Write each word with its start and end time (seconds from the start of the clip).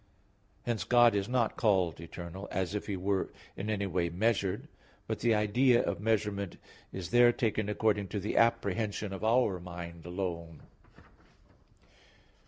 Hence 0.65 0.83
God 0.83 1.13
is 1.13 1.29
not 1.29 1.57
called 1.57 1.99
eternal, 2.01 2.47
as 2.49 2.73
if 2.73 2.87
He 2.87 2.97
were 2.97 3.29
in 3.55 3.69
any 3.69 3.85
way 3.85 4.09
measured; 4.09 4.67
but 5.05 5.19
the 5.19 5.35
idea 5.35 5.79
of 5.83 5.99
measurement 5.99 6.57
is 6.91 7.11
there 7.11 7.31
taken 7.31 7.69
according 7.69 8.07
to 8.07 8.19
the 8.19 8.35
apprehension 8.35 9.13
of 9.13 9.23
our 9.23 9.59
mind 9.59 10.07
alone. 10.07 10.63